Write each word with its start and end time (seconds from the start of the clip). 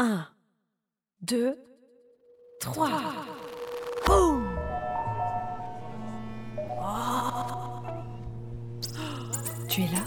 Un, 0.00 0.26
deux, 1.20 1.56
trois. 2.60 2.90
Boum 4.06 4.44
Tu 9.68 9.82
es 9.82 9.88
là? 9.88 10.04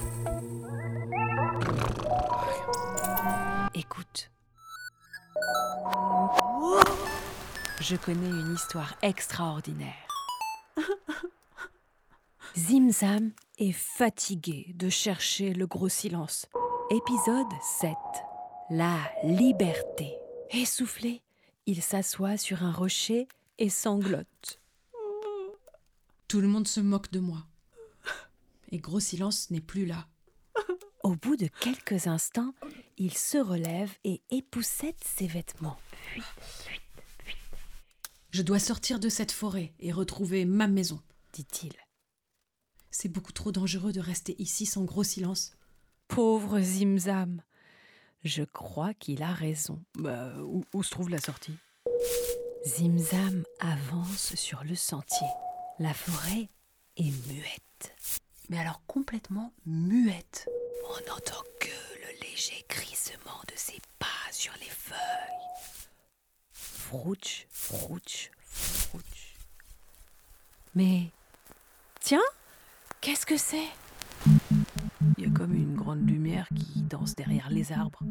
Écoute. 3.73 4.29
Je 7.79 7.95
connais 7.95 8.27
une 8.27 8.53
histoire 8.53 8.93
extraordinaire. 9.01 9.93
Zimzam 12.57 13.31
est 13.57 13.71
fatigué 13.71 14.73
de 14.75 14.89
chercher 14.89 15.53
le 15.53 15.65
gros 15.65 15.89
silence. 15.89 16.47
Épisode 16.89 17.47
7. 17.61 17.93
La 18.69 19.09
liberté. 19.23 20.17
Essoufflé, 20.51 21.21
il 21.67 21.81
s'assoit 21.81 22.35
sur 22.35 22.63
un 22.63 22.71
rocher 22.73 23.29
et 23.59 23.69
sanglote. 23.69 24.59
Tout 26.27 26.41
le 26.41 26.49
monde 26.49 26.67
se 26.67 26.81
moque 26.81 27.09
de 27.11 27.19
moi. 27.19 27.45
Et 28.71 28.79
Gros 28.79 28.99
Silence 28.99 29.51
n'est 29.51 29.61
plus 29.61 29.85
là. 29.85 30.07
Au 31.01 31.15
bout 31.15 31.37
de 31.37 31.47
quelques 31.47 32.07
instants, 32.07 32.53
il 32.97 33.13
se 33.13 33.37
relève 33.37 33.93
et 34.03 34.21
époussette 34.31 35.01
ses 35.01 35.27
vêtements. 35.27 35.79
Je 38.31 38.41
dois 38.41 38.59
sortir 38.59 38.99
de 38.99 39.07
cette 39.07 39.31
forêt 39.31 39.73
et 39.79 39.93
retrouver 39.93 40.43
ma 40.43 40.67
maison. 40.67 41.01
dit-il. 41.31 41.73
C'est 42.91 43.07
beaucoup 43.07 43.31
trop 43.31 43.53
dangereux 43.53 43.93
de 43.93 44.01
rester 44.01 44.35
ici 44.41 44.65
sans 44.65 44.83
Gros 44.83 45.05
Silence. 45.05 45.53
Pauvre 46.09 46.59
Zimzam. 46.59 47.41
Je 48.23 48.43
crois 48.43 48.93
qu'il 48.93 49.23
a 49.23 49.31
raison. 49.31 49.81
Bah, 49.95 50.33
où, 50.41 50.63
où 50.73 50.83
se 50.83 50.89
trouve 50.89 51.09
la 51.09 51.19
sortie? 51.19 51.57
Zimzam 52.65 53.43
avance 53.59 54.35
sur 54.35 54.63
le 54.63 54.75
sentier. 54.75 55.27
La 55.79 55.93
forêt 55.93 56.49
est 56.97 57.27
muette. 57.27 57.95
Mais 58.49 58.59
alors 58.59 58.81
complètement 58.87 59.53
muette. 59.65 60.49
On 60.89 61.09
n'entend 61.09 61.43
que 61.59 61.67
le 61.67 62.19
léger 62.21 62.63
crissement 62.67 63.41
de 63.47 63.53
ses 63.55 63.79
pas 63.99 64.07
sur 64.31 64.53
les 64.59 64.69
feuilles. 64.69 64.97
Frouch, 66.51 67.47
frouch, 67.49 68.31
frouch. 68.41 69.35
Mais 70.75 71.09
tiens, 71.99 72.21
qu'est-ce 73.01 73.25
que 73.25 73.37
c'est? 73.37 73.67
Il 75.17 75.23
y 75.23 75.27
a 75.27 75.29
comme 75.29 75.53
une 75.53 75.75
grande 75.87 76.09
lumière 76.09 76.49
qui 76.53 76.81
danse 76.81 77.15
derrière 77.15 77.49
les 77.49 77.71
arbres. 77.71 78.03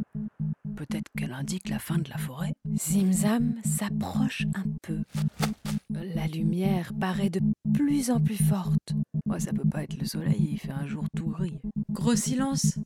Peut-être 0.77 1.11
qu'elle 1.15 1.35
indique 1.35 1.69
la 1.69 1.79
fin 1.79 1.99
de 1.99 2.09
la 2.09 2.17
forêt. 2.17 2.55
Zimzam 2.75 3.57
s'approche 3.65 4.47
un 4.55 4.65
peu. 4.81 5.03
La 5.91 6.27
lumière 6.27 6.93
paraît 6.99 7.29
de 7.29 7.43
plus 7.75 8.11
en 8.11 8.19
plus 8.19 8.43
forte. 8.43 8.95
Ouais, 9.27 9.41
ça 9.41 9.53
peut 9.53 9.69
pas 9.69 9.83
être 9.83 10.01
le 10.01 10.07
soleil, 10.07 10.49
il 10.53 10.59
fait 10.59 10.73
un 10.73 10.87
jour 10.87 11.05
tout 11.15 11.27
gris. 11.27 11.59
Gros 11.91 12.17
Silence 12.17 12.79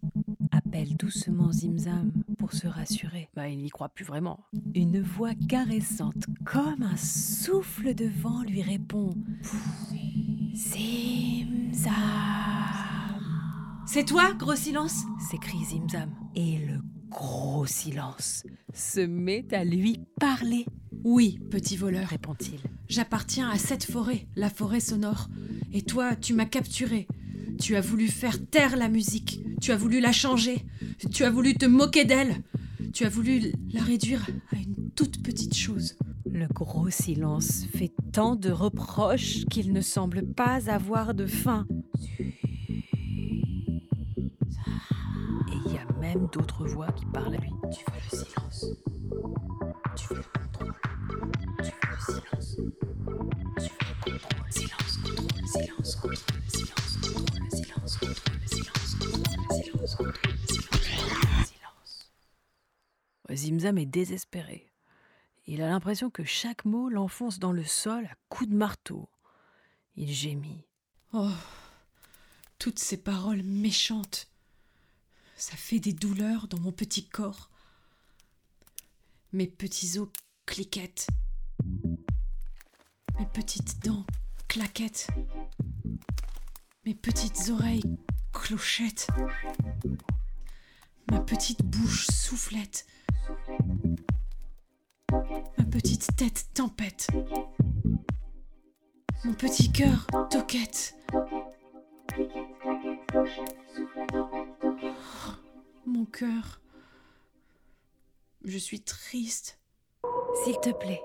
Appelle 0.50 0.96
doucement 0.96 1.52
Zimzam 1.52 2.10
pour 2.36 2.52
se 2.52 2.66
rassurer. 2.66 3.28
Bah, 3.36 3.48
il 3.48 3.58
n'y 3.58 3.70
croit 3.70 3.90
plus 3.90 4.04
vraiment. 4.04 4.40
Une 4.74 5.00
voix 5.00 5.34
caressante, 5.48 6.26
comme 6.44 6.82
un 6.82 6.96
souffle 6.96 7.94
de 7.94 8.06
vent, 8.06 8.42
lui 8.42 8.62
répond 8.62 9.14
Zimzam 10.52 11.94
C'est 13.86 14.04
toi, 14.04 14.32
Gros 14.38 14.54
Silence? 14.54 15.04
s'écrie 15.30 15.64
Zimzam. 15.64 16.10
Et 16.36 16.58
le 16.58 16.78
gros 17.10 17.66
silence 17.66 18.44
se 18.72 19.00
met 19.00 19.52
à 19.52 19.64
lui 19.64 20.00
parler, 20.20 20.64
Oui, 21.02 21.40
petit 21.50 21.76
voleur. 21.76 22.06
répond-il. 22.08 22.60
J'appartiens 22.88 23.48
à 23.50 23.58
cette 23.58 23.84
forêt, 23.84 24.26
la 24.36 24.48
forêt 24.50 24.80
sonore. 24.80 25.28
Et 25.72 25.82
toi, 25.82 26.14
tu 26.14 26.34
m'as 26.34 26.44
capturé. 26.44 27.08
Tu 27.58 27.74
as 27.76 27.80
voulu 27.80 28.06
faire 28.08 28.38
taire 28.46 28.76
la 28.76 28.88
musique. 28.88 29.40
Tu 29.60 29.72
as 29.72 29.76
voulu 29.76 30.00
la 30.00 30.12
changer. 30.12 30.64
Tu 31.12 31.24
as 31.24 31.30
voulu 31.30 31.54
te 31.54 31.66
moquer 31.66 32.04
d'elle. 32.04 32.42
Tu 32.92 33.04
as 33.04 33.08
voulu 33.08 33.52
la 33.72 33.82
réduire 33.82 34.26
à 34.52 34.56
une 34.56 34.90
toute 34.94 35.22
petite 35.22 35.56
chose. 35.56 35.96
Le 36.30 36.46
gros 36.46 36.90
silence 36.90 37.64
fait 37.76 37.92
tant 38.12 38.36
de 38.36 38.50
reproches 38.50 39.44
qu'il 39.46 39.72
ne 39.72 39.80
semble 39.80 40.24
pas 40.26 40.70
avoir 40.70 41.12
de 41.14 41.26
fin. 41.26 41.66
Même 46.14 46.26
d'autres 46.32 46.66
voix 46.66 46.90
qui 46.92 47.06
parlent 47.06 47.34
à 47.34 47.38
lui. 47.38 47.52
Tu 47.72 47.84
veux 47.84 48.00
le 48.10 48.24
silence. 48.24 48.66
Tu 49.96 50.08
veux 50.08 50.16
le 50.16 50.24
contrôle. 50.38 50.74
Tu 51.62 51.70
veux 51.70 51.94
le 51.96 52.02
silence. 52.02 52.58
Tu 53.56 53.70
veux 53.70 53.78
le 53.88 54.18
contrôle. 54.18 54.50
Silence, 54.50 54.96
contrôle, 54.98 55.40
silence, 55.56 55.96
contrôle, 59.96 60.14
Zimzam 63.32 63.78
est 63.78 63.86
désespéré. 63.86 64.66
Il 65.46 65.62
a 65.62 65.68
l'impression 65.68 66.10
que 66.10 66.24
chaque 66.24 66.64
mot 66.64 66.88
l'enfonce 66.88 67.38
dans 67.38 67.52
le 67.52 67.64
sol 67.64 68.04
à 68.06 68.14
coups 68.28 68.50
de 68.50 68.56
marteau. 68.56 69.08
Il 69.94 70.12
gémit. 70.12 70.66
Oh, 71.12 71.30
toutes 72.58 72.80
ces 72.80 72.96
paroles 72.96 73.42
méchantes. 73.44 74.26
Ça 75.40 75.56
fait 75.56 75.80
des 75.80 75.94
douleurs 75.94 76.48
dans 76.48 76.60
mon 76.60 76.70
petit 76.70 77.08
corps. 77.08 77.48
Mes 79.32 79.46
petits 79.46 79.98
os 79.98 80.10
cliquettent. 80.44 81.06
Mes 83.18 83.24
petites 83.24 83.82
dents 83.82 84.04
claquettent. 84.48 85.06
Mes 86.84 86.94
petites 86.94 87.48
oreilles 87.48 87.82
clochettent. 88.34 89.06
Ma 91.10 91.20
petite 91.20 91.62
bouche 91.62 92.08
soufflette. 92.08 92.84
Ma 95.10 95.64
petite 95.70 96.14
tête 96.16 96.50
tempête. 96.52 97.06
Mon 99.24 99.32
petit 99.32 99.72
cœur 99.72 100.06
toquette. 100.28 100.94
Cœur. 106.10 106.60
Je 108.44 108.58
suis 108.58 108.80
triste. 108.80 109.58
S'il 110.44 110.58
te 110.60 110.70
plaît, 110.70 111.02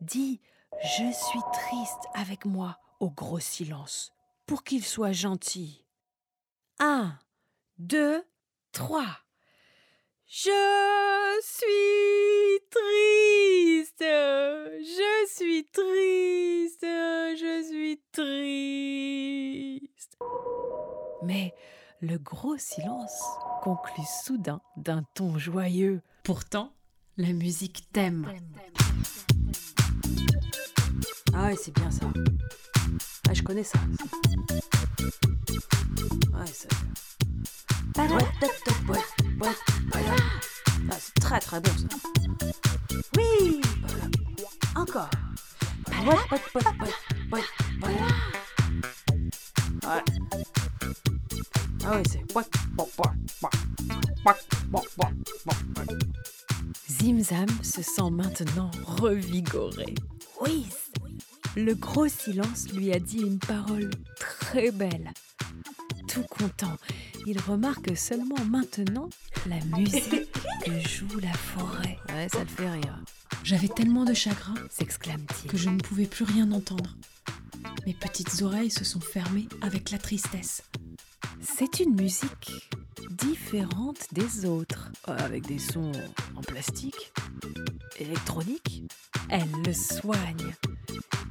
dis 0.00 0.40
Je 0.82 1.12
suis 1.12 1.40
triste 1.52 2.06
avec 2.14 2.44
moi 2.44 2.78
au 3.00 3.10
gros 3.10 3.40
silence, 3.40 4.12
pour 4.46 4.64
qu'il 4.64 4.84
soit 4.84 5.12
gentil. 5.12 5.84
Un, 6.78 7.18
deux, 7.78 8.22
trois. 8.72 9.18
Je 10.26 10.50
suis 11.42 12.60
triste, 12.70 14.00
je 14.00 15.26
suis 15.34 15.64
triste, 15.64 16.82
je 16.82 17.62
suis 17.66 18.00
triste. 18.12 20.18
Mais 21.22 21.54
le 22.00 22.18
gros 22.18 22.58
silence 22.58 23.22
conclut 23.62 24.04
soudain 24.24 24.60
d'un 24.76 25.02
ton 25.14 25.38
joyeux. 25.38 26.02
Pourtant, 26.22 26.72
la 27.16 27.32
musique 27.32 27.88
t'aime. 27.92 28.26
Ah 31.34 31.46
ouais, 31.46 31.56
c'est 31.56 31.74
bien 31.74 31.90
ça. 31.90 32.06
Ah, 33.28 33.34
je 33.34 33.42
connais 33.42 33.64
ça. 33.64 33.78
Ouais, 36.36 36.44
voilà. 39.92 40.16
Ah, 40.90 40.96
c'est 40.98 41.14
très 41.20 41.40
très 41.40 41.60
bon 41.60 41.70
ça. 41.76 41.88
Oui 43.16 43.60
Voilà. 43.86 44.04
Encore. 44.76 45.10
Ouais, 46.06 46.16
ouais. 47.32 47.42
Ouais. 49.84 50.02
Ah 51.84 51.96
ouais, 51.96 52.02
c'est... 52.08 52.22
Zimzam 56.90 57.46
se 57.62 57.82
sent 57.82 58.10
maintenant 58.10 58.70
revigoré. 58.84 59.94
Oui, 60.40 60.66
le 61.56 61.74
gros 61.74 62.08
silence 62.08 62.68
lui 62.72 62.92
a 62.92 62.98
dit 62.98 63.18
une 63.20 63.38
parole 63.38 63.90
très 64.18 64.70
belle. 64.70 65.10
Tout 66.08 66.24
content, 66.24 66.76
il 67.26 67.38
remarque 67.40 67.96
seulement 67.96 68.42
maintenant 68.48 69.08
la 69.46 69.60
musique 69.76 70.30
que 70.64 70.78
joue 70.80 71.18
la 71.20 71.32
forêt, 71.32 71.98
Ouais, 72.14 72.28
ça 72.30 72.40
le 72.40 72.46
fait 72.46 72.70
rire. 72.70 72.98
J'avais 73.44 73.68
tellement 73.68 74.04
de 74.04 74.14
chagrin 74.14 74.54
s'exclame-t-il. 74.70 75.50
que 75.50 75.56
je 75.56 75.68
ne 75.70 75.78
pouvais 75.78 76.06
plus 76.06 76.24
rien 76.24 76.50
entendre. 76.52 76.96
Mes 77.86 77.94
petites 77.94 78.42
oreilles 78.42 78.70
se 78.70 78.84
sont 78.84 79.00
fermées 79.00 79.48
avec 79.62 79.90
la 79.90 79.98
tristesse. 79.98 80.62
C'est 81.40 81.80
une 81.80 81.94
musique 81.94 82.52
différente 83.18 84.06
des 84.12 84.44
autres, 84.44 84.90
avec 85.06 85.46
des 85.46 85.58
sons 85.58 85.92
en 86.36 86.40
plastique, 86.40 87.12
électronique. 87.98 88.84
Elle 89.28 89.50
le 89.66 89.72
soigne, 89.72 90.54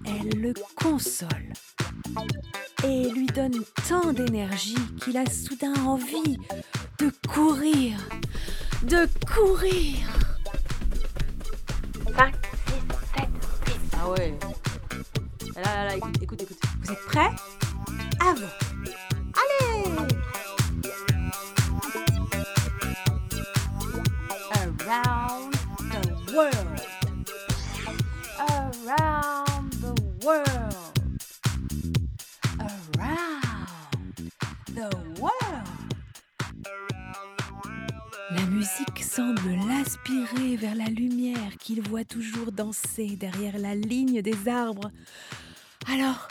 elle 0.06 0.30
le 0.40 0.54
console 0.76 1.54
et 2.84 3.10
lui 3.10 3.26
donne 3.28 3.64
tant 3.88 4.14
d'énergie 4.14 4.78
qu'il 5.02 5.18
a 5.18 5.26
soudain 5.30 5.74
envie 5.86 6.38
de 7.00 7.12
courir, 7.28 7.98
de 8.84 9.08
courir. 9.26 9.98
5, 12.16 12.36
6, 12.68 12.74
7, 13.18 13.30
8. 13.68 13.80
Ah 14.00 14.10
ouais. 14.10 14.40
Là, 15.56 15.62
là, 15.64 15.86
là, 15.86 15.96
écoute, 15.98 16.22
écoute, 16.22 16.42
écoute. 16.42 16.60
Vous 16.82 16.92
êtes 16.92 17.06
prêts? 17.06 17.32
Avant. 18.20 18.67
World. 26.38 26.54
Around 28.40 29.74
the 29.82 29.96
world. 30.24 30.76
Around 32.60 34.32
the 34.76 34.90
world. 35.20 35.34
La 38.36 38.46
musique 38.46 39.02
semble 39.02 39.50
l'aspirer 39.68 40.58
vers 40.58 40.76
la 40.76 40.86
lumière 40.86 41.58
qu'il 41.60 41.82
voit 41.82 42.04
toujours 42.04 42.52
danser 42.52 43.16
derrière 43.16 43.58
la 43.58 43.74
ligne 43.74 44.22
des 44.22 44.48
arbres. 44.48 44.92
Alors, 45.92 46.28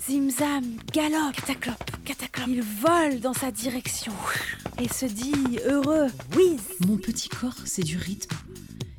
Zimzam 0.00 0.64
galope, 0.92 1.36
cataclope, 1.36 1.90
cataclope. 2.04 2.48
Il 2.48 2.62
vole 2.62 3.20
dans 3.20 3.34
sa 3.34 3.52
direction 3.52 4.12
et 4.80 4.88
se 4.88 5.06
dit 5.06 5.60
heureux. 5.66 6.08
Whiz 6.34 6.62
Mon 6.84 6.96
petit 6.96 7.28
corps, 7.28 7.54
c'est 7.64 7.84
du 7.84 7.96
rythme. 7.96 8.36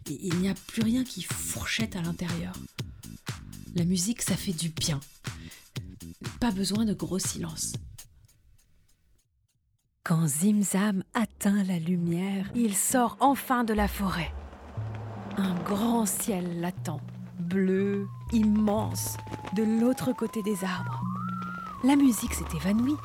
Il 0.10 0.40
n'y 0.40 0.50
a 0.50 0.54
plus 0.68 0.84
rien 0.84 1.04
qui 1.04 1.22
fourchette 1.22 1.96
à 1.96 2.02
l'intérieur. 2.02 2.54
La 3.76 3.84
musique, 3.84 4.22
ça 4.22 4.36
fait 4.36 4.54
du 4.54 4.70
bien. 4.70 5.00
Pas 6.40 6.52
besoin 6.52 6.86
de 6.86 6.94
gros 6.94 7.20
silence. 7.20 7.74
Quand 10.04 10.26
Zimzam 10.26 11.04
atteint 11.14 11.64
la 11.66 11.80
lumière, 11.80 12.50
il 12.56 12.76
sort 12.76 13.18
enfin 13.20 13.66
de 13.66 13.74
la 13.74 13.90
forêt. 13.90 14.34
Un 15.36 15.54
grand 15.64 16.06
ciel 16.06 16.62
l'attend, 16.62 17.02
bleu, 17.40 18.08
immense, 18.32 19.18
de 19.56 19.64
l'autre 19.64 20.14
côté 20.14 20.42
des 20.44 20.64
arbres. 20.64 21.04
La 21.84 21.98
musique 21.98 22.34
s'est 22.34 22.56
évanouie, 22.56 22.96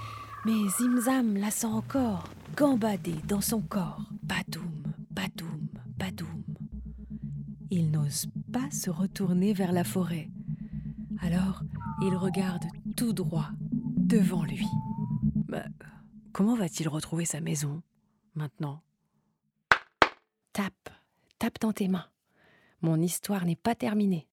mais 0.45 0.69
Zimzam 0.79 1.37
la 1.37 1.51
sent 1.51 1.67
encore, 1.67 2.25
gambader 2.57 3.17
dans 3.27 3.41
son 3.41 3.61
corps. 3.61 4.01
Badoum, 4.23 4.62
Il 7.75 7.91
n'ose 7.91 8.27
pas 8.53 8.71
se 8.71 8.91
retourner 8.91 9.55
vers 9.55 9.73
la 9.73 9.83
forêt. 9.83 10.29
Alors, 11.23 11.63
il 12.03 12.15
regarde 12.15 12.65
tout 12.99 13.15
droit 13.15 13.49
devant 13.97 14.45
lui. 14.45 14.67
Bah, 15.49 15.65
comment 16.35 16.55
va-t-il 16.55 16.87
retrouver 16.87 17.25
sa 17.25 17.41
maison 17.41 17.81
maintenant? 18.35 18.83
Tape, 20.53 20.91
tape 21.39 21.59
dans 21.63 21.73
tes 21.73 21.89
mains. 21.89 22.05
Mon 22.83 23.01
histoire 23.01 23.47
n'est 23.47 23.57
pas 23.57 23.75
terminée. 23.75 24.29